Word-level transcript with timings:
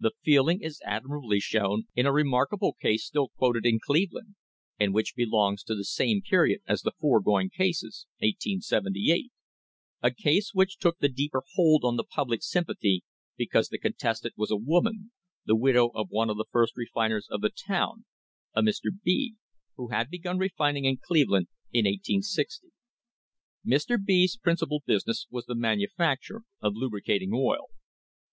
The 0.00 0.10
feeling 0.24 0.60
is 0.60 0.82
admirably 0.84 1.38
shown 1.38 1.84
in 1.94 2.04
a 2.04 2.12
remark 2.12 2.48
able 2.52 2.72
case 2.72 3.06
still 3.06 3.28
quoted 3.28 3.64
in 3.64 3.78
Cleveland— 3.78 4.34
and 4.80 4.92
which 4.92 5.14
belongs 5.14 5.62
to 5.62 5.76
the 5.76 5.84
same 5.84 6.20
period 6.20 6.62
as 6.66 6.82
the 6.82 6.90
foregoing 6.98 7.48
cases, 7.48 8.06
1878— 8.18 9.30
a 10.02 10.10
case 10.10 10.50
which 10.52 10.78
took 10.78 10.98
the 10.98 11.08
deeper 11.08 11.44
hold 11.54 11.84
on 11.84 11.94
the 11.94 12.02
public 12.02 12.42
sympathy 12.42 13.04
because 13.36 13.68
the 13.68 13.78
contestant 13.78 14.34
was 14.36 14.50
a 14.50 14.56
woman, 14.56 15.12
the 15.46 15.54
widow 15.54 15.90
of 15.94 16.10
one 16.10 16.28
of 16.28 16.36
the 16.38 16.46
first 16.50 16.72
refiners 16.74 17.28
of 17.30 17.40
the 17.40 17.48
town, 17.50 18.04
a 18.54 18.62
Mr. 18.62 18.90
B, 19.04 19.36
who 19.76 19.90
had 19.90 20.10
begun 20.10 20.38
refining 20.38 20.86
in 20.86 20.96
Cleve 20.96 21.28
land 21.28 21.46
in 21.72 21.84
i860. 21.84 22.64
Mr. 23.64 23.96
B 24.04 24.26
's 24.26 24.36
principal 24.36 24.82
business 24.84 25.28
was 25.30 25.44
the 25.46 25.54
manu 25.54 25.86
facture 25.96 26.40
of 26.60 26.74
lubricating 26.74 27.30
oil. 27.32 27.66